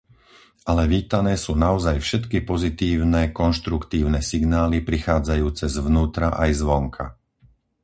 [0.71, 7.05] Ale vítané sú naozaj všetky pozitívne konštruktívne signály prichádzajúce zvnútra aj zvonka.